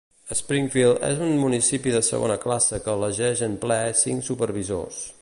[0.37, 5.05] Springfield és un municipi de segona classe que elegeix en ple cinc supervisors.